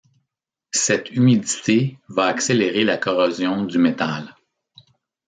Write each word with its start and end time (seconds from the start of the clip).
Cette 0.73 1.11
humidité 1.11 1.99
va 2.09 2.25
accélérer 2.25 2.83
la 2.83 2.97
corrosion 2.97 3.65
du 3.65 3.77
métal. 3.77 4.35